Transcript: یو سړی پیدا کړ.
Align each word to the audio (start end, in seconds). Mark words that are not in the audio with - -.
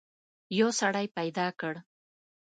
یو 0.57 0.69
سړی 0.79 1.05
پیدا 1.17 1.47
کړ. 1.59 1.73